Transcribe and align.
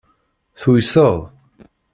Tuyseḍ. 0.59 1.17